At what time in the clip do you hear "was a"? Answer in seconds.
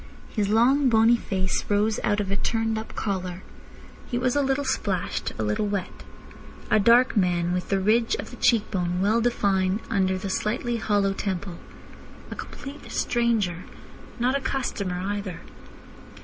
4.17-4.41